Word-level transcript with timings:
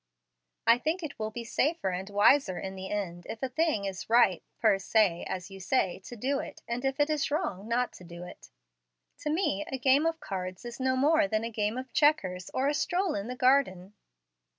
I 0.65 0.79
think 0.79 1.03
it 1.03 1.19
will 1.19 1.29
be 1.29 1.43
safer 1.43 1.89
and 1.91 2.09
wiser 2.09 2.57
in 2.57 2.73
the 2.73 2.89
end, 2.89 3.27
if 3.29 3.43
a 3.43 3.49
thing 3.49 3.85
is 3.85 4.09
right 4.09 4.41
fer 4.57 4.79
se, 4.79 5.23
as 5.25 5.51
you 5.51 5.59
say, 5.59 5.99
to 6.05 6.15
do 6.15 6.39
it, 6.39 6.63
and 6.67 6.83
if 6.83 6.97
wrong 7.29 7.67
not 7.67 7.93
to 7.93 8.03
do 8.03 8.23
it. 8.23 8.49
To 9.19 9.29
me, 9.29 9.63
a 9.71 9.77
game 9.77 10.07
of 10.07 10.19
cards 10.19 10.65
is 10.65 10.79
no 10.79 10.95
more 10.95 11.27
than 11.27 11.43
a 11.43 11.51
game 11.51 11.77
of 11.77 11.93
checkers, 11.93 12.49
or 12.51 12.67
a 12.67 12.73
stroll 12.73 13.13
in 13.13 13.29
a 13.29 13.35
garden." 13.35 13.93